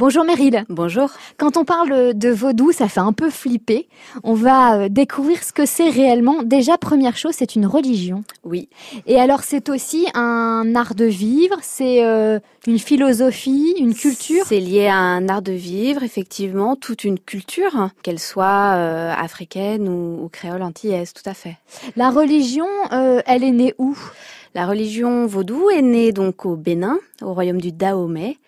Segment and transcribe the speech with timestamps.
[0.00, 0.64] Bonjour Meryl.
[0.70, 1.10] Bonjour.
[1.36, 3.86] Quand on parle de vaudou, ça fait un peu flipper.
[4.24, 6.42] On va euh, découvrir ce que c'est réellement.
[6.42, 8.24] Déjà, première chose, c'est une religion.
[8.42, 8.70] Oui.
[9.06, 14.42] Et alors, c'est aussi un art de vivre, c'est euh, une philosophie, une culture?
[14.46, 19.86] C'est lié à un art de vivre, effectivement, toute une culture, qu'elle soit euh, africaine
[19.86, 21.58] ou, ou, créole antillaise, tout à fait.
[21.96, 23.94] La religion, elle est née où?
[24.54, 28.38] La religion vaudou est née donc au Bénin, au royaume du Dahomey,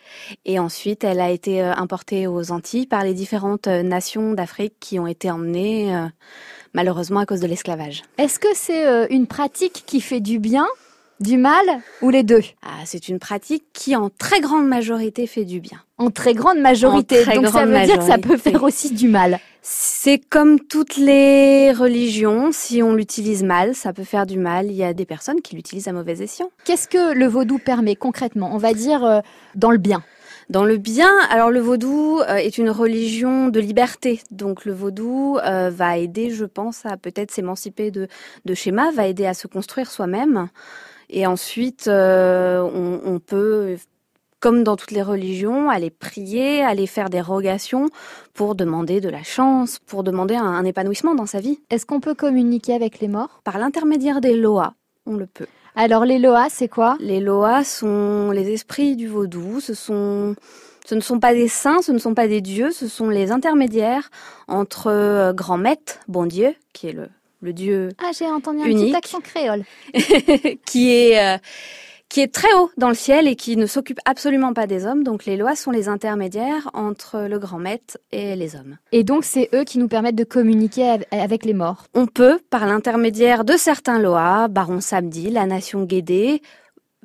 [0.45, 4.74] et ensuite elle a été euh, importée aux Antilles par les différentes euh, nations d'Afrique
[4.80, 6.07] qui ont été emmenées euh,
[6.74, 8.02] malheureusement à cause de l'esclavage.
[8.19, 10.66] Est-ce que c'est une pratique qui fait du bien
[11.21, 11.65] du mal
[12.01, 12.43] ou les deux?
[12.62, 15.79] Ah, C'est une pratique qui en très grande majorité fait du bien.
[15.98, 19.38] En très grande majorité, donc ça veut dire que ça peut faire aussi du mal.
[19.65, 24.66] C'est comme toutes les religions, si on l'utilise mal, ça peut faire du mal.
[24.66, 26.51] Il y a des personnes qui l'utilisent à mauvais escient.
[26.65, 28.51] Qu'est-ce que le vaudou permet concrètement?
[28.52, 29.21] On va dire euh,
[29.55, 30.02] dans le bien.
[30.51, 34.20] Dans le bien, alors le vaudou euh, est une religion de liberté.
[34.30, 38.09] Donc le vaudou euh, va aider, je pense, à peut-être s'émanciper de,
[38.45, 40.48] de schémas, va aider à se construire soi-même.
[41.10, 43.76] Et ensuite, on, on peut
[44.43, 47.88] comme dans toutes les religions, aller prier, aller faire des rogations
[48.35, 51.60] pour demander de la chance, pour demander un, épanouissement dans sa vie.
[51.70, 53.40] Est-ce qu'on peut communiquer avec les morts?
[53.45, 54.74] Par l'intermédiaire des loas,
[55.07, 55.46] on le peut.
[55.74, 56.96] Alors les loas, c'est quoi?
[57.01, 60.34] Les loas sont les esprits du vaudou, ce sont
[60.84, 63.30] ce ne sont pas des saints, ce ne sont pas des dieux, ce sont les
[63.30, 64.10] intermédiaires
[64.48, 67.09] entre euh, grand maître, bon Dieu, qui est le,
[67.41, 69.64] le Dieu Ah, j'ai entendu un unique, petit accent créole.
[70.66, 71.38] qui est euh,
[72.12, 75.03] qui est très haut dans le ciel et qui ne s'occupe absolument pas des hommes.
[75.03, 78.77] Donc les lois sont les intermédiaires entre le grand maître et les hommes.
[78.93, 81.87] Et donc c'est eux qui nous permettent de communiquer avec les morts.
[81.94, 86.43] On peut, par l'intermédiaire de certains lois, Baron Samedi, la nation Guédé,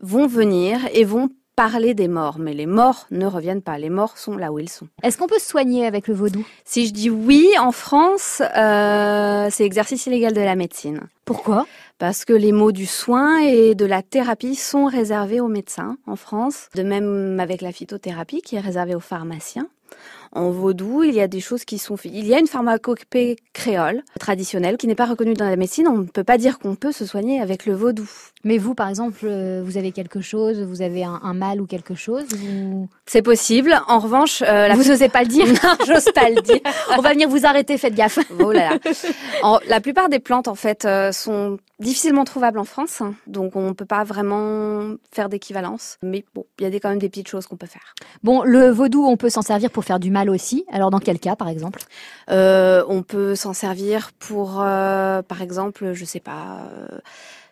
[0.02, 3.80] vont venir et vont parler des morts, mais les morts ne reviennent pas.
[3.80, 4.88] Les morts sont là où ils sont.
[5.04, 6.46] Est-ce qu'on peut se soigner avec le vaudou?
[6.66, 11.00] Si je dis oui, en France, euh, c'est exercice illégal de la médecine.
[11.26, 11.66] Pourquoi?
[12.00, 16.16] Parce que les mots du soin et de la thérapie sont réservés aux médecins en
[16.16, 19.68] France, de même avec la phytothérapie qui est réservée aux pharmaciens.
[20.34, 24.04] En vaudou, il y a des choses qui sont Il y a une pharmacopée créole
[24.20, 25.88] traditionnelle qui n'est pas reconnue dans la médecine.
[25.88, 28.08] On ne peut pas dire qu'on peut se soigner avec le vaudou.
[28.44, 31.96] Mais vous, par exemple, euh, vous avez quelque chose, vous avez un, mal ou quelque
[31.96, 32.26] chose
[33.06, 33.80] C'est possible.
[33.88, 36.60] En revanche, euh, vous n'osez pas le dire Non, j'ose pas le dire.
[36.98, 37.78] On va venir vous arrêter.
[37.78, 38.20] Faites gaffe.
[38.40, 39.60] Oh là là.
[39.68, 43.74] la plupart des plantes, en fait, euh, sont difficilement trouvables en France, donc on ne
[43.74, 45.98] peut pas vraiment faire d'équivalence.
[46.02, 47.94] Mais bon, il y a des, quand même des petites choses qu'on peut faire.
[48.24, 50.66] Bon, le vaudou, on peut s'en servir pour faire du mal aussi.
[50.72, 51.82] Alors dans quel cas, par exemple?
[52.30, 56.70] Euh, On peut s'en servir pour, euh, par exemple, je sais pas.
[56.72, 57.00] Euh,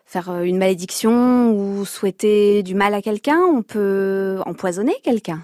[0.08, 5.42] faire une malédiction ou souhaiter du mal à quelqu'un, on peut empoisonner quelqu'un.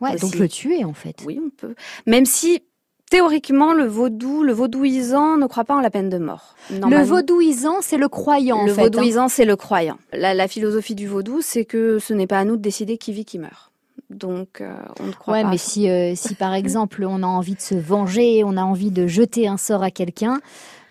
[0.00, 1.16] Ouais, donc le tuer en fait.
[1.26, 1.74] Oui, on peut.
[2.06, 2.62] Même si
[3.10, 6.54] Théoriquement, le vaudou, le vaudouisant ne croit pas en la peine de mort.
[6.70, 8.64] Le vaudouisant, c'est le croyant.
[8.64, 8.84] Le en fait, hein.
[8.84, 9.98] vaudouisant, c'est le croyant.
[10.12, 13.12] La, la, philosophie du vaudou, c'est que ce n'est pas à nous de décider qui
[13.12, 13.70] vit, qui meurt.
[14.10, 15.50] Donc, euh, on ne croit ouais, pas.
[15.50, 18.90] mais si, euh, si par exemple, on a envie de se venger, on a envie
[18.90, 20.40] de jeter un sort à quelqu'un,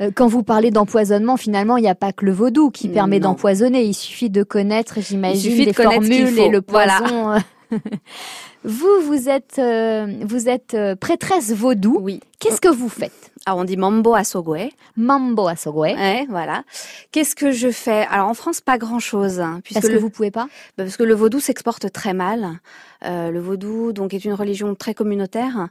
[0.02, 3.20] euh, quand vous parlez d'empoisonnement, finalement, il n'y a pas que le vaudou qui permet
[3.20, 3.84] d'empoisonner.
[3.84, 7.36] Il suffit de connaître, j'imagine, les formules et le poison.
[8.66, 11.98] Vous, vous êtes, euh, vous êtes euh, prêtresse vaudou.
[12.00, 12.22] Oui.
[12.40, 13.32] Qu'est-ce que vous faites?
[13.46, 14.70] Ah, on dit mambo à Sogwe.
[14.96, 15.96] Mambo à Sogwe.
[15.98, 16.64] Ouais, voilà.
[17.12, 18.06] Qu'est-ce que je fais?
[18.10, 19.42] Alors en France, pas grand-chose.
[19.42, 20.48] Hein, puisque Parce que vous pouvez pas?
[20.78, 22.60] Bah, Parce que le vaudou s'exporte très mal.
[23.04, 25.68] Euh, le vaudou, donc, est une religion très communautaire.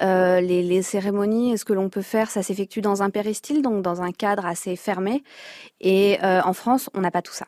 [0.00, 3.82] Euh, les, les, cérémonies, ce que l'on peut faire, ça s'effectue dans un péristyle, donc
[3.82, 5.24] dans un cadre assez fermé.
[5.80, 7.46] Et euh, en France, on n'a pas tout ça.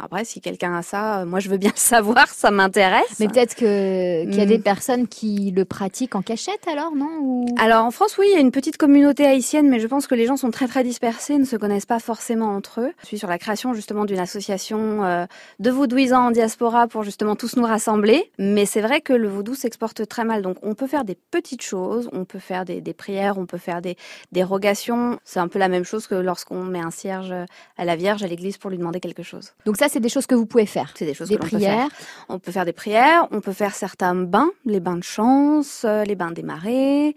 [0.00, 3.18] Après, si quelqu'un a ça, euh, moi je veux bien le savoir, ça m'intéresse.
[3.18, 4.62] Mais peut-être que qu'il y a des hmm.
[4.62, 8.40] personnes qui le pratiquent en cachette alors, non Alors en France, oui, il y a
[8.40, 11.44] une petite communauté haïtienne, mais je pense que les gens sont très très dispersés, ne
[11.44, 12.92] se connaissent pas forcément entre eux.
[13.02, 15.26] Je suis sur la création justement d'une association euh,
[15.58, 18.30] de vaudouisants en diaspora pour justement tous nous rassembler.
[18.38, 21.62] Mais c'est vrai que le vaudou s'exporte très mal, donc on peut faire des petites
[21.62, 23.96] choses, on peut faire des, des prières, on peut faire des,
[24.32, 25.18] des rogations.
[25.24, 27.34] C'est un peu la même chose que lorsqu'on met un cierge
[27.76, 29.52] à la Vierge à l'église pour lui demander quelque chose.
[29.64, 30.92] Donc ça, c'est des choses que vous pouvez faire.
[30.94, 31.88] C'est des choses des que prières.
[31.88, 32.26] Peut faire.
[32.28, 36.04] On peut faire des prières, on peut faire certains bains, les bains de chance, euh,
[36.04, 37.14] les bains des marées,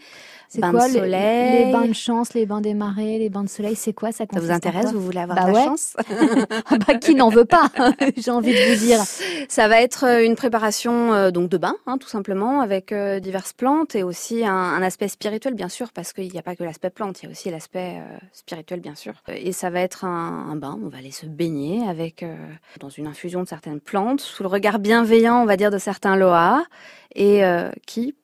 [0.52, 1.66] c'est bains quoi, de soleil.
[1.66, 4.26] Les, bains de chance, les bains des marées, les bains de soleil, c'est quoi ça
[4.32, 5.66] Ça vous intéresse Vous voulez avoir bah de la ouais.
[5.66, 5.96] chance
[6.88, 7.70] bah, Qui n'en veut pas
[8.18, 9.00] J'ai envie de vous dire.
[9.48, 13.22] Ça va être euh, une préparation euh, donc de bain, hein, tout simplement, avec euh,
[13.22, 16.58] diverses plantes et aussi un, un, aspect spirituel, bien sûr, parce qu'il n'y a pas
[16.58, 19.14] que l'aspect plante, il y a aussi l'aspect euh, spirituel, bien sûr.
[19.30, 22.26] Et ça va être un, un, bain, on va aller se baigner avec
[22.82, 26.18] dans une infusion de certaines plantes, sous le regard bienveillant, on va dire, de certains
[26.18, 26.64] loas,
[27.16, 27.42] et
[27.88, 28.16] qui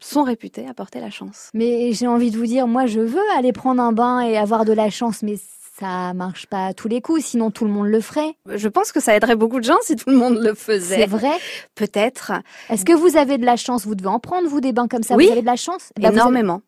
[0.00, 1.50] sont réputés apporter la chance.
[1.54, 4.64] Mais j'ai envie de vous dire, moi je veux aller prendre un bain et avoir
[4.64, 5.36] de la chance, mais
[5.78, 8.34] ça marche pas à tous les coups, sinon tout le monde le ferait.
[8.54, 10.96] Je pense que ça aiderait beaucoup de gens si tout le monde le faisait.
[10.96, 11.32] C'est vrai
[11.74, 12.32] Peut-être.
[12.70, 13.84] Est-ce que vous avez de la chance?
[13.86, 15.26] Vous devez en prendre, vous, des bains comme ça Oui.
[15.26, 15.92] Vous avez de la chance?
[15.96, 16.62] Bah, vous avez- Énormément.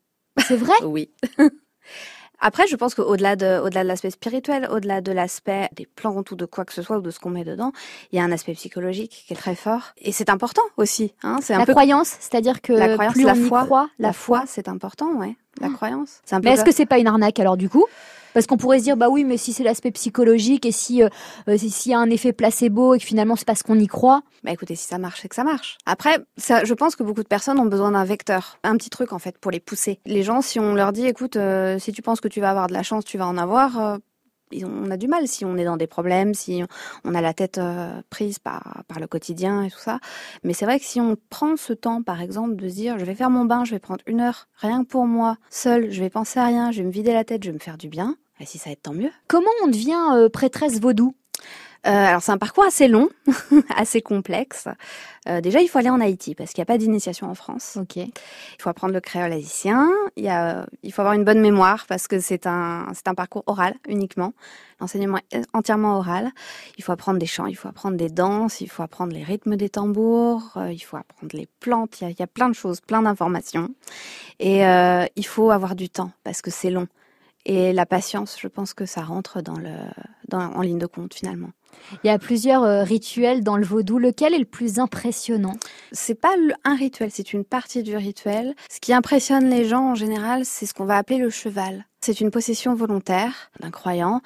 [0.46, 0.74] C'est vrai?
[0.84, 1.10] Oui.
[2.40, 6.36] Après, je pense qu'au-delà de, au-delà de l'aspect spirituel, au-delà de l'aspect des plantes ou
[6.36, 7.72] de quoi que ce soit ou de ce qu'on met dedans,
[8.12, 9.92] il y a un aspect psychologique qui est très fort.
[9.98, 11.14] Et c'est important aussi.
[11.22, 11.38] Hein.
[11.42, 13.64] C'est un La peu croyance, c'est-à-dire que la croyance, plus la on y foi.
[13.64, 15.36] croit, la foi, c'est important, ouais.
[15.60, 16.20] La croyance.
[16.24, 17.84] C'est un peu Mais est-ce que c'est pas une arnaque alors du coup?
[18.34, 21.08] Parce qu'on pourrait se dire bah oui, mais si c'est l'aspect psychologique et si euh,
[21.48, 23.86] euh, si- s'il y a un effet placebo et que finalement c'est parce qu'on y
[23.86, 25.78] croit, Bah écoutez, si ça marche, c'est que ça marche.
[25.86, 29.12] Après, ça, je pense que beaucoup de personnes ont besoin d'un vecteur, un petit truc
[29.12, 29.98] en fait pour les pousser.
[30.06, 32.66] Les gens, si on leur dit, écoute, euh, si tu penses que tu vas avoir
[32.68, 33.80] de la chance, tu vas en avoir.
[33.80, 33.96] euh,
[34.64, 36.62] on a du mal si on est dans des problèmes, si
[37.04, 39.98] on a la tête euh, prise par, par le quotidien et tout ça.
[40.44, 43.04] Mais c'est vrai que si on prend ce temps, par exemple, de se dire, je
[43.04, 46.00] vais faire mon bain, je vais prendre une heure, rien que pour moi, seul, je
[46.00, 47.88] vais penser à rien, je vais me vider la tête, je vais me faire du
[47.88, 48.16] bien.
[48.40, 49.10] Et si ça aide, tant mieux.
[49.26, 51.14] comment on devient euh, prêtresse vaudou?
[51.86, 53.08] Euh, alors c'est un parcours assez long,
[53.76, 54.68] assez complexe.
[55.28, 57.78] Euh, déjà, il faut aller en Haïti parce qu'il n'y a pas d'initiation en France.
[57.80, 57.96] Ok.
[57.96, 58.12] Il
[58.60, 59.90] faut apprendre le créole haïtien.
[60.16, 63.14] Il, y a, il faut avoir une bonne mémoire parce que c'est un, c'est un
[63.14, 64.32] parcours oral uniquement.
[64.80, 66.30] L'enseignement est entièrement oral.
[66.78, 69.56] Il faut apprendre des chants, il faut apprendre des danses, il faut apprendre les rythmes
[69.56, 72.00] des tambours, euh, il faut apprendre les plantes.
[72.00, 73.68] Il y a, il y a plein de choses, plein d'informations.
[74.38, 76.86] Et euh, il faut avoir du temps parce que c'est long.
[77.48, 79.72] Et la patience, je pense que ça rentre dans le,
[80.28, 81.48] dans, en ligne de compte finalement.
[82.04, 83.98] Il y a plusieurs euh, rituels dans le vaudou.
[83.98, 85.54] Lequel est le plus impressionnant?
[85.90, 86.34] C'est pas
[86.64, 88.54] un rituel, c'est une partie du rituel.
[88.70, 91.86] Ce qui impressionne les gens en général, c'est ce qu'on va appeler le cheval.
[92.02, 94.20] C'est une possession volontaire d'un croyant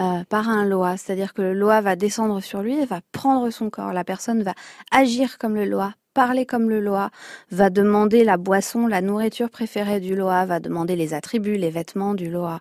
[0.00, 3.50] euh, par un loa, c'est-à-dire que le loa va descendre sur lui et va prendre
[3.50, 3.92] son corps.
[3.92, 4.54] La personne va
[4.90, 7.10] agir comme le loa, parler comme le loa,
[7.50, 12.14] va demander la boisson, la nourriture préférée du loa, va demander les attributs, les vêtements
[12.14, 12.60] du loa.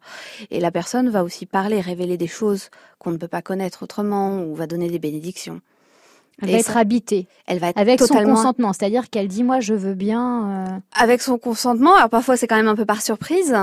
[0.50, 2.70] Et la personne va aussi parler, révéler des choses
[3.00, 5.62] qu'on ne peut pas connaître autrement ou va donner des bénédictions.
[6.42, 9.60] Elle Et va être habitée Elle va être avec son consentement, c'est-à-dire qu'elle dit moi
[9.60, 10.50] je veux bien.
[10.50, 11.96] euh, avec son consentement.
[11.96, 13.56] Alors parfois c'est quand même un peu par surprise,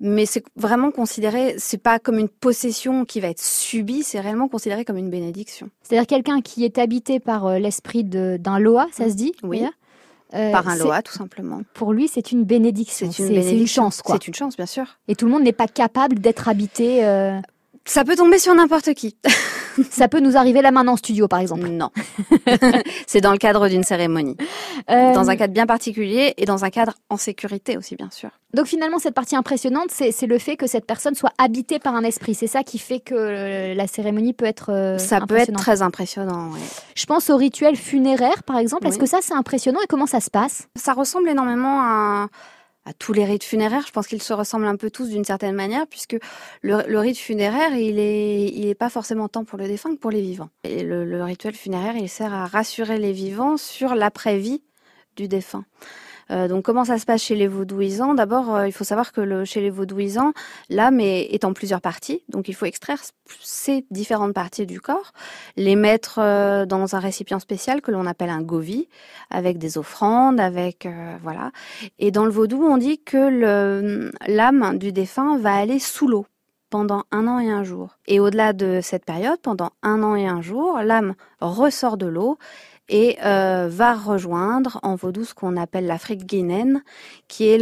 [0.00, 4.48] mais c'est vraiment considéré, c'est pas comme une possession qui va être subie, c'est réellement
[4.48, 9.08] considéré comme une bénédiction C'est-à-dire quelqu'un qui est habité par euh, l'esprit d'un loa, ça
[9.08, 9.64] se dit Oui.
[10.34, 11.60] Euh, par un loa tout simplement.
[11.74, 13.08] Pour lui, c'est une bénédiction.
[13.12, 14.16] C'est une chance, quoi.
[14.18, 14.98] C'est une chance bien sûr.
[15.06, 17.04] Et tout le monde n'est pas capable d'être habité.
[17.04, 17.38] euh,
[17.86, 19.16] Ça peut tomber sur n'importe qui.
[19.90, 21.66] Ça peut nous arriver là maintenant en studio, par exemple.
[21.68, 21.90] non.
[23.08, 24.36] c'est dans le cadre d'une cérémonie,
[24.90, 28.30] Euh, dans un cadre bien particulier et dans un cadre en sécurité aussi bien sûr.
[28.54, 32.04] Donc finalement, cette partie impressionnante, c'est le fait que cette personne soit habitée par un
[32.04, 32.34] esprit.
[32.34, 35.82] C'est ça qui fait que euh, la cérémonie peut être euh, Ça peut être très
[35.82, 36.52] impressionnant.
[36.52, 36.60] ouais.
[36.94, 38.86] Je pense au rituel funéraire, par exemple.
[38.86, 39.00] Est-ce Oui.
[39.02, 40.68] que ça, c'est impressionnant et comment ça se passe?
[40.76, 42.28] Ça ressemble énormément à,
[42.84, 43.84] à tous les rites funéraires.
[43.86, 46.16] Je pense qu'ils se ressemblent un peu tous d'une certaine manière, puisque
[46.62, 50.20] le, rite funéraire, il est, il pas forcément tant pour le défunt que pour les
[50.20, 50.50] vivants.
[50.64, 54.62] Et le, le rituel funéraire, il sert à rassurer les vivants sur l'après-vie
[55.16, 55.64] du défunt.
[56.30, 59.20] Euh, donc comment ça se passe chez les vaudouisants D'abord, euh, il faut savoir que
[59.20, 60.32] le, chez les vaudouisants,
[60.70, 62.22] l'âme est, est en plusieurs parties.
[62.28, 63.02] Donc il faut extraire
[63.40, 65.12] ces différentes parties du corps,
[65.56, 68.88] les mettre euh, dans un récipient spécial que l'on appelle un govi,
[69.30, 70.88] avec des offrandes, avec
[71.22, 71.50] voilà.
[71.98, 76.26] Et dans le vaudou, on dit que l'âme du défunt va aller sous l'eau
[76.74, 77.98] pendant un an et un jour.
[78.08, 82.36] Et au-delà de cette période, pendant un an et un jour, l'âme ressort de l'eau
[82.88, 86.82] et euh, va rejoindre en vaudou ce qu'on appelle l'Afrique guinéenne,
[87.28, 87.58] qui est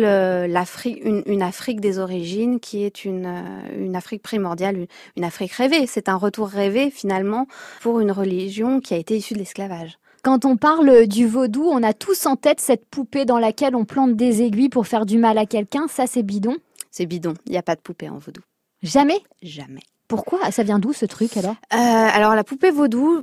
[0.49, 4.87] l'Afrique, une, une Afrique des origines, qui est une, euh, une Afrique primordiale, une,
[5.17, 5.87] une Afrique rêvée.
[5.87, 7.47] C'est un retour rêvé finalement
[7.81, 9.99] pour une religion qui a été issue de l'esclavage.
[10.25, 13.85] Quand on parle du vaudou, on a tous en tête cette poupée dans laquelle on
[13.85, 15.88] plante des aiguilles pour faire du mal à quelqu'un.
[15.88, 16.57] Ça, c'est bidon?
[16.93, 18.41] C'est bidon, il n'y a pas de poupée en vaudou.
[18.83, 19.21] Jamais?
[19.43, 19.81] Jamais.
[20.07, 20.50] Pourquoi?
[20.50, 21.57] Ça vient d'où ce truc alors?
[21.73, 21.76] Euh,
[22.12, 23.23] alors la poupée vaudou,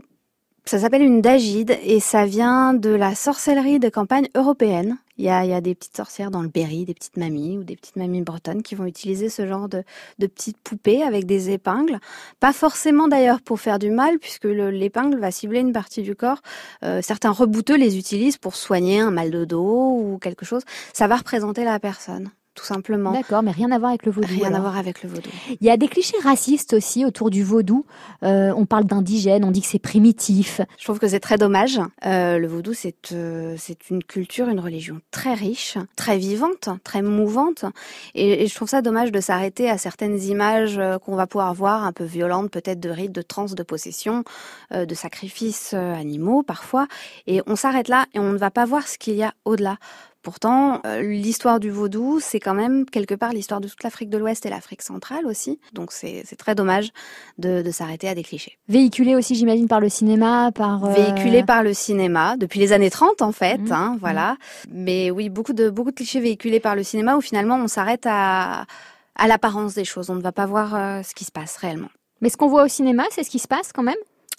[0.65, 4.97] ça s'appelle une dagide et ça vient de la sorcellerie de campagne européenne.
[5.17, 7.97] Il y a, des petites sorcières dans le Berry, des petites mamies ou des petites
[7.97, 9.83] mamies bretonnes qui vont utiliser ce genre de,
[10.17, 11.99] petites poupées avec des épingles.
[12.39, 16.15] Pas forcément d'ailleurs pour faire du mal puisque le- l'épingle va cibler une partie du
[16.15, 16.41] corps.
[16.83, 20.63] Euh, certains rebouteux les utilisent pour soigner un mal de dos ou quelque chose.
[20.93, 23.11] Ça va représenter la personne, tout simplement.
[23.11, 24.27] D'accord, mais rien à voir avec le vaudou.
[24.27, 25.29] Rien à voir avec le vaudou.
[25.61, 27.85] Il y a des clichés racistes aussi autour du vaudou.
[28.23, 30.59] Euh, on parle d'indigènes, on dit que c'est primitif.
[30.77, 31.79] Je trouve que c'est très dommage.
[32.05, 37.01] Euh, le vaudou, c'est euh, c'est une culture, une religion très riche, très vivante, très
[37.01, 37.63] mouvante.
[38.13, 41.85] Et, et je trouve ça dommage de s'arrêter à certaines images qu'on va pouvoir voir,
[41.85, 44.23] un peu violentes, peut-être de rites, de transe, de possession,
[44.71, 46.87] de sacrifices animaux parfois.
[47.27, 49.77] Et on s'arrête là et on ne va pas voir ce qu'il y a au-delà.
[50.21, 54.17] Pourtant, euh, l'histoire du vaudou, c'est quand même quelque part l'histoire de toute l'Afrique de
[54.17, 55.59] l'Ouest et l'Afrique centrale aussi.
[55.73, 56.89] Donc c'est très dommage
[57.37, 58.57] de, de s'arrêter à des clichés.
[58.67, 60.83] Véhiculé aussi, j'imagine, par le cinéma, par...
[60.83, 60.93] Euh...
[60.93, 63.71] Véhiculé par le cinéma, depuis les années 30 en fait, mmh.
[63.71, 64.35] hein, voilà.
[64.69, 68.05] Mais oui, beaucoup de, beaucoup de clichés véhiculés par le cinéma où finalement on s'arrête
[68.05, 68.65] à,
[69.15, 70.09] à l'apparence des choses.
[70.09, 71.89] On ne va pas voir euh, ce qui se passe réellement.
[72.21, 73.95] Mais ce qu'on voit au cinéma, c'est ce qui se passe quand même?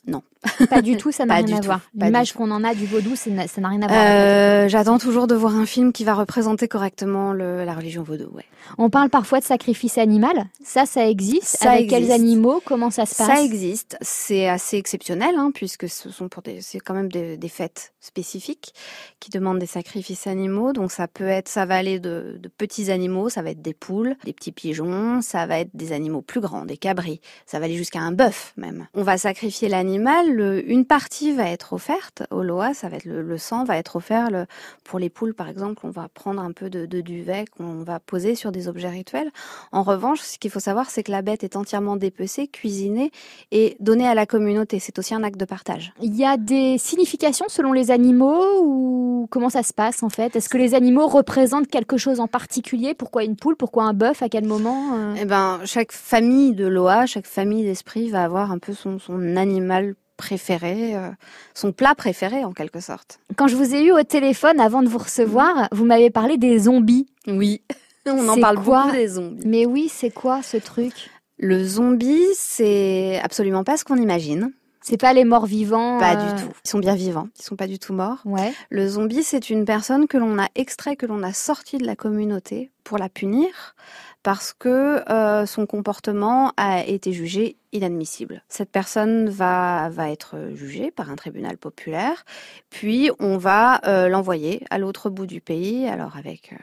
[0.07, 0.23] Non.
[0.71, 1.81] Pas du tout, ça n'a rien à voir.
[1.95, 4.01] L'image qu'on en a du vaudou, ça n'a rien à voir.
[4.01, 8.31] Euh, J'attends toujours de voir un film qui va représenter correctement le, la religion vaudou.
[8.33, 8.45] Ouais.
[8.79, 10.47] On parle parfois de sacrifice animal.
[10.65, 11.59] Ça, ça existe.
[11.61, 12.63] Ça Avec quels animaux?
[12.65, 13.27] Comment ça se passe?
[13.27, 13.97] Ça existe.
[14.01, 17.93] C'est assez exceptionnel, hein, puisque ce sont pour des, c'est quand même des, des, fêtes
[18.01, 18.73] spécifiques
[19.19, 20.73] qui demandent des sacrifices animaux.
[20.73, 23.75] Donc ça peut être, ça va aller de, de, petits animaux, ça va être des
[23.75, 27.21] poules, des petits pigeons, ça va être des animaux plus grands, des cabris.
[27.47, 28.87] Ça va aller jusqu'à un bœuf même.
[28.95, 33.05] On va sacrifier l'animal animal, une partie va être offerte au Loa, ça va être
[33.05, 34.47] le, sang va être offert le,
[34.85, 38.01] pour les poules par exemple, on va prendre un peu de, de duvet qu'on va
[38.01, 39.31] poser sur des objets rituels.
[39.73, 43.11] En revanche, ce qu'il faut savoir, c'est que la bête est entièrement dépecée, cuisinée
[43.51, 44.79] et donnée à la communauté.
[44.79, 45.93] C'est aussi un acte de partage.
[46.01, 50.37] Il y a des significations selon les animaux ou comment ça se passe en fait?
[50.37, 52.95] Est-ce que les animaux représentent quelque chose en particulier?
[52.95, 53.57] Pourquoi une poule?
[53.57, 54.23] Pourquoi un bœuf?
[54.23, 55.15] À quel moment euh?
[55.19, 59.37] Eh ben, chaque famille de Loa, chaque famille d'esprit va avoir un peu son, son
[59.37, 61.09] animal préféré, euh,
[61.55, 63.19] son plat préféré en quelque sorte.
[63.37, 66.59] Quand je vous ai eu au téléphone avant de vous recevoir, vous m'avez parlé des
[66.61, 67.07] zombies.
[67.27, 67.63] Oui,
[68.07, 69.43] on en parle beaucoup des zombies.
[69.47, 70.93] Mais oui, c'est quoi ce truc?
[71.39, 74.53] Le zombie, c'est absolument pas ce qu'on imagine.
[74.83, 75.99] C'est pas les morts vivants.
[75.99, 76.53] Pas du euh, tout.
[76.65, 77.29] Ils sont bien vivants.
[77.39, 78.19] Ils sont pas du tout morts.
[78.25, 78.53] Ouais.
[78.71, 81.97] Le zombie, c'est une personne que l'on a extrait, que l'on a sorti de la
[81.97, 83.75] communauté pour la punir
[84.23, 88.43] parce que euh, son comportement a été jugé inadmissible.
[88.49, 92.25] Cette personne va, va être jugée par un tribunal populaire,
[92.69, 96.55] puis on va euh, l'envoyer à l'autre bout du pays, alors avec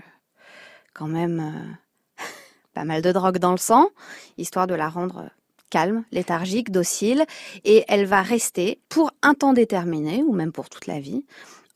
[0.94, 1.78] quand même
[2.76, 3.90] pas mal de drogue dans le sang,
[4.38, 5.30] histoire de la rendre
[5.70, 7.26] calme, léthargique, docile,
[7.66, 11.24] et elle va rester pour un temps déterminé, ou même pour toute la vie,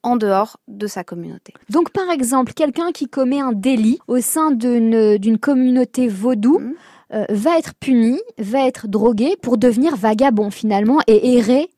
[0.04, 1.54] en dehors de sa communauté.
[1.70, 6.74] Donc par exemple, quelqu'un qui commet un délit au sein d'une communauté vaudou mmh.
[7.14, 11.70] euh, va être puni, va être drogué pour devenir vagabond finalement et errer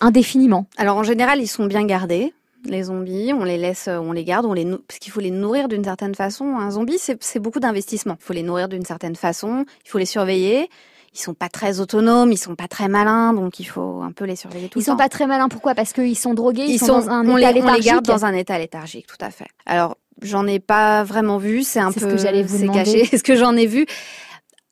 [0.00, 0.66] indéfiniment.
[0.76, 2.32] Alors en général, ils sont bien gardés.
[2.64, 5.68] Les zombies, on les laisse, on les garde, on les parce qu'il faut les nourrir
[5.68, 6.56] d'une certaine façon.
[6.56, 8.16] Un zombie, c'est beaucoup d'investissement.
[8.20, 10.68] Il faut les nourrir d'une certaine façon, il faut les surveiller
[11.14, 14.24] ils sont pas très autonomes, ils sont pas très malins, donc il faut un peu
[14.24, 14.92] les surveiller tout ils le temps.
[14.92, 15.74] Ils sont pas très malins, pourquoi?
[15.74, 17.68] Parce qu'ils sont drogués, ils, sont, dans un état léthargique.
[17.68, 19.48] On les garde dans un état léthargique, tout à fait.
[19.66, 23.04] Alors, j'en ai pas vraiment vu, c'est un peu, ce que j'allais vous c'est caché.
[23.16, 23.86] ce que j'en ai vu,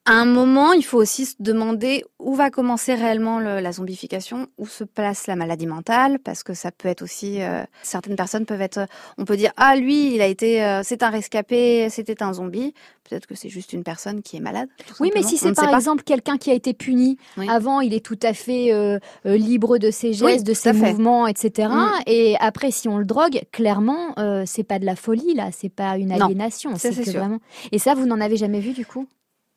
[0.07, 4.47] à un moment, il faut aussi se demander où va commencer réellement le, la zombification,
[4.57, 8.47] où se place la maladie mentale, parce que ça peut être aussi euh, certaines personnes
[8.47, 8.87] peuvent être,
[9.19, 12.73] on peut dire ah lui il a été, euh, c'est un rescapé, c'était un zombie.
[13.09, 14.69] Peut-être que c'est juste une personne qui est malade.
[14.99, 18.19] Oui, mais si c'est par exemple quelqu'un qui a été puni avant, il est tout
[18.23, 21.69] à fait euh, libre de ses gestes, de ses mouvements, etc.
[21.71, 21.89] Mm.
[22.07, 25.99] Et après, si on le drogue, clairement, c'est pas de la folie là, c'est pas
[25.99, 27.39] une aliénation, c'est vraiment.
[27.71, 29.07] Et ça, vous n'en avez jamais vu du coup?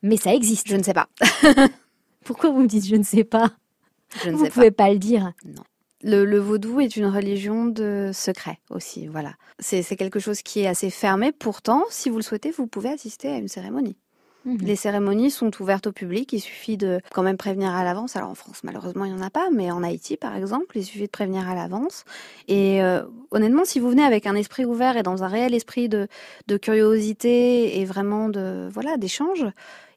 [0.02, 0.68] Mais ça existe.
[0.68, 1.08] Je ne sais pas.
[2.24, 3.50] Pourquoi vous me dites je ne sais pas
[4.22, 4.90] Je ne vous sais pouvez pas.
[4.90, 5.32] le dire.
[5.44, 5.62] Non.
[6.02, 9.34] Le, le, vaudou est une religion de secret aussi, voilà.
[9.58, 11.30] C'est quelque chose qui est assez fermé.
[11.30, 13.96] Pourtant, si vous le souhaitez, vous pouvez assister à une cérémonie.
[14.46, 14.58] Mhm.
[14.62, 16.32] Les cérémonies sont ouvertes au public.
[16.32, 18.16] Il suffit de quand même prévenir à l'avance.
[18.16, 20.84] Alors en France, malheureusement, il n'y en a pas, mais en Haïti, par exemple, il
[20.84, 22.04] suffit de prévenir à l'avance.
[22.48, 25.90] Et euh, honnêtement, si vous venez avec un esprit ouvert et dans un réel esprit
[25.90, 26.08] de,
[26.46, 29.44] de curiosité et vraiment de voilà d'échange,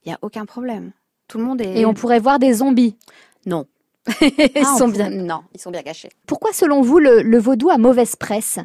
[0.06, 0.92] il n'y a aucun problème.
[1.28, 1.80] Tout le monde est.
[1.80, 2.98] Et on pourrait voir des zombies.
[3.46, 3.66] Non.
[4.22, 5.10] ils ah, sont bien.
[5.10, 6.10] Non, ils sont bien cachés.
[6.28, 8.60] Pourquoi, selon vous, le, le vaudou a mauvaise presse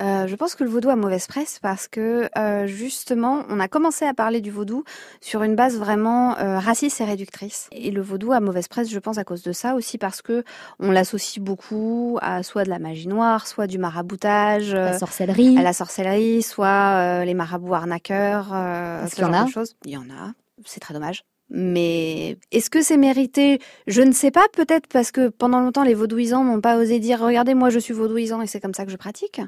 [0.00, 3.68] euh, je pense que le vaudou a mauvaise presse parce que euh, justement, on a
[3.68, 4.84] commencé à parler du vaudou
[5.20, 7.68] sur une base vraiment euh, raciste et réductrice.
[7.72, 10.42] Et le vaudou a mauvaise presse, je pense, à cause de ça aussi parce que
[10.78, 15.62] on l'associe beaucoup à soit de la magie noire, soit du maraboutage, la sorcellerie, à
[15.62, 18.46] la sorcellerie, soit les marabouts arnaqueurs.
[18.46, 19.76] ce genre de choses.
[19.84, 20.32] Il y en a.
[20.64, 21.24] C'est très dommage.
[21.50, 23.60] Mais est-ce que c'est mérité?
[23.88, 27.20] Je ne sais pas, peut-être parce que pendant longtemps, les vaudouisants n'ont pas osé dire
[27.20, 29.40] Regardez, moi je suis vaudouisant et c'est comme ça que je pratique.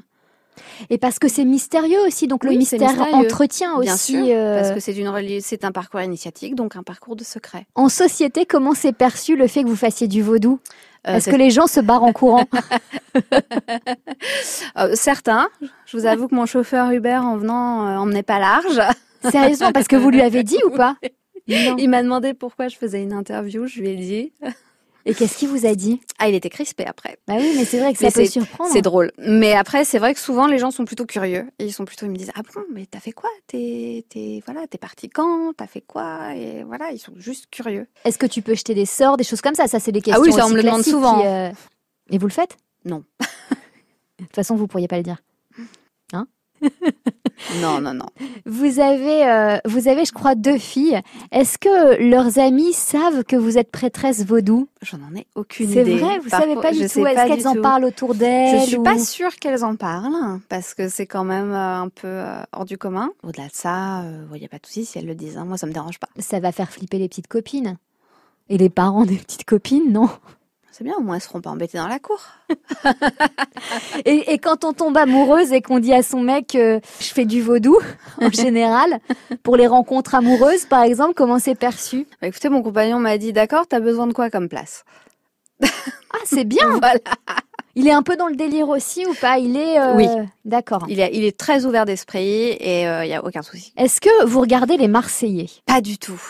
[0.89, 3.85] Et parce que c'est mystérieux aussi, donc le mystère entretient aussi.
[3.85, 7.23] Bien sûr, euh, parce que c'est une c'est un parcours initiatique, donc un parcours de
[7.23, 7.65] secret.
[7.75, 10.59] En société, comment s'est perçu le fait que vous fassiez du vaudou?
[11.07, 12.45] Euh, Est-ce que les gens se barrent en courant?
[14.75, 15.49] Euh, Certains.
[15.85, 18.81] Je vous avoue que mon chauffeur Uber en venant emmenait pas large.
[19.31, 20.97] Sérieusement, parce que vous lui avez dit ou pas
[21.47, 24.33] Il m'a demandé pourquoi je faisais une interview, je lui ai dit.
[25.05, 25.99] Et qu'est-ce qu'il vous a dit?
[26.17, 27.17] Ah, il était crispé après.
[27.27, 28.71] Bah oui, mais c'est vrai que ça Mais peut surprendre.
[28.71, 29.11] C'est drôle.
[29.17, 32.05] Mais après, c'est vrai que souvent les gens sont plutôt curieux et ils sont plutôt,
[32.05, 33.29] ils me disent ah bon, mais t'as fait quoi?
[33.47, 35.51] T'es, t'es, voilà, t'es parti quand?
[35.57, 36.33] T'as fait quoi?
[36.35, 37.85] Et voilà, ils sont juste curieux.
[38.05, 39.67] Est-ce que tu peux jeter des sorts, des choses comme ça?
[39.67, 41.19] Ça, c'est des questions Ah oui, ça, on me le demande souvent.
[41.19, 41.49] qui, euh,
[42.09, 42.55] Et vous le faites?
[42.85, 43.03] Non.
[44.19, 45.17] De toute façon, vous pourriez pas le dire.
[47.61, 48.05] Non, non, non.
[48.45, 50.99] Vous avez, euh, vous avez, je crois, deux filles.
[51.31, 54.69] Est-ce que leurs amis savent que vous êtes prêtresse vaudou?
[54.81, 55.97] J'en en ai aucune C'est idée.
[55.97, 57.05] vrai, vous Par savez pas du tout.
[57.05, 60.73] Est-ce qu'elles en parlent autour d'elles Je suis ou- pas sûre qu'elles en parlent parce
[60.73, 63.09] que c'est quand même euh, un peu euh, hors du commun.
[63.23, 64.03] Au-delà de ça,
[64.33, 65.37] il n'y a pas de souci si elles le disent.
[65.37, 65.45] hein.
[65.45, 66.07] Moi, ça me dérange pas.
[66.19, 67.77] Ça va faire flipper les petites copines.
[68.49, 70.09] Et les parents des petites copines, non?
[70.75, 72.19] C'est bien, au moins elles seront pas embêtées dans la cour.
[74.05, 77.25] et, et quand on tombe amoureuse et qu'on dit à son mec euh, je fais
[77.25, 77.77] du vaudou
[78.19, 78.97] en général
[79.43, 82.07] pour les rencontres amoureuses par exemple comment c'est perçu?
[82.21, 84.83] Bah, écoutez, mon compagnon m'a dit d'accord, t'as besoin de quoi comme place?
[85.61, 85.67] Ah
[86.25, 86.99] c'est bien Voilà.
[87.75, 89.37] Il est un peu dans le délire aussi ou pas?
[89.37, 90.07] Il est euh, Oui.
[90.43, 90.85] D'accord.
[90.87, 93.73] Il est, il est très ouvert d'esprit et il n'y a aucun souci.
[93.77, 95.49] Est-ce que vous regardez les Marseillais?
[95.67, 96.21] Pas du tout.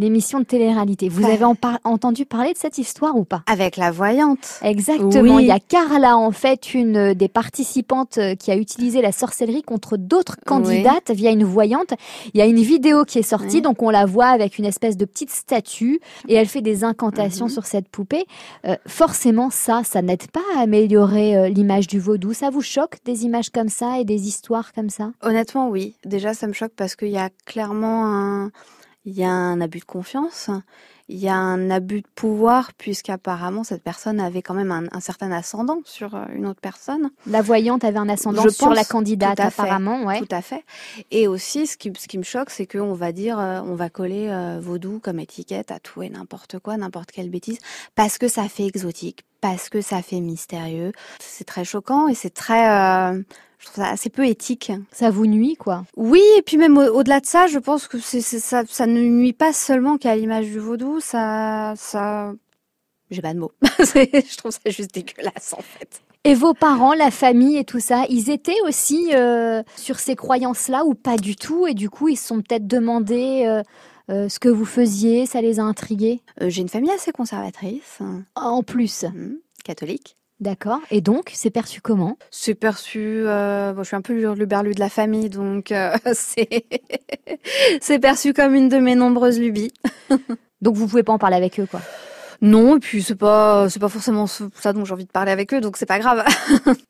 [0.00, 1.10] L'émission de télé-réalité.
[1.10, 3.42] Vous avez en par- entendu parler de cette histoire ou pas?
[3.46, 4.58] Avec la voyante.
[4.62, 5.34] Exactement.
[5.36, 5.42] Oui.
[5.44, 9.62] Il y a Carla, en fait, une des participantes euh, qui a utilisé la sorcellerie
[9.62, 11.92] contre d'autres candidates via une voyante.
[12.32, 14.96] Il y a une vidéo qui est sortie, donc on la voit avec une espèce
[14.96, 17.52] de petite statue et elle fait des incantations Mhm.
[17.52, 18.24] sur cette poupée.
[18.66, 22.32] Euh, forcément, ça, ça n'aide pas à améliorer euh, l'image du vaudou.
[22.32, 25.10] Ça vous choque des images comme ça et des histoires comme ça?
[25.20, 25.94] Honnêtement, oui.
[26.06, 28.50] Déjà, ça me choque parce qu'il y a clairement un,
[29.04, 30.50] il y a un abus de confiance.
[31.12, 35.00] Il y a un abus de pouvoir puisqu'apparemment cette personne avait quand même un, un
[35.00, 37.10] certain ascendant sur euh, une autre personne.
[37.26, 40.20] La voyante avait un ascendant Je sur la candidate, tout à fait, apparemment, ouais.
[40.20, 40.64] Tout à fait.
[41.10, 43.90] Et aussi, ce qui, ce qui me choque, c'est qu'on va dire, euh, on va
[43.90, 47.58] coller euh, vaudou comme étiquette à tout et n'importe quoi, n'importe quelle bêtise,
[47.96, 50.92] parce que ça fait exotique, parce que ça fait mystérieux.
[51.20, 53.22] C'est très choquant et c'est très, euh,
[53.58, 54.72] je trouve ça assez peu éthique.
[54.92, 55.84] Ça vous nuit, quoi.
[55.96, 59.32] Oui, et puis même au- au-delà de ça, je pense que ça, ça ne nuit
[59.32, 62.32] pas seulement qu'à l'image du vaudou, ça, ça,
[63.10, 63.52] j'ai pas de mots.
[63.62, 66.02] Je trouve ça juste dégueulasse en fait.
[66.24, 70.84] Et vos parents, la famille et tout ça, ils étaient aussi euh, sur ces croyances-là
[70.84, 71.66] ou pas du tout?
[71.66, 73.62] Et du coup, ils se sont peut-être demandé euh,
[74.10, 78.00] euh, ce que vous faisiez, ça les a intrigués Euh, j'ai une famille assez conservatrice,
[78.34, 80.16] En plus, hum, catholique.
[80.40, 80.80] d'accord.
[80.90, 82.16] Et donc, c'est perçu comment?
[82.30, 85.96] C'est perçu, euh, bon, je suis un peu le berlu de la famille, donc euh,
[86.14, 86.64] c'est
[87.80, 89.72] c'est perçu comme une de mes nombreuses lubies.
[90.62, 91.80] Donc, vous pouvez pas en parler avec eux, quoi?
[92.42, 95.52] Non, et puis c'est pas c'est pas forcément ça dont j'ai envie de parler avec
[95.52, 96.24] eux, donc c'est pas grave.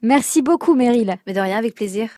[0.03, 1.17] Merci beaucoup, Meryl.
[1.27, 2.09] Mais de rien, avec plaisir.